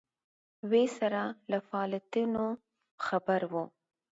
ویسرا 0.71 1.25
له 1.51 1.59
فعالیتونو 1.67 2.43
خبر 3.05 3.41
وو. 3.51 3.65